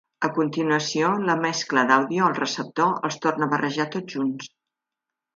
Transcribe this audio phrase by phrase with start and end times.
[0.27, 4.49] A continuació, la mescla d'àudio al receptor els torna barrejar tots junts.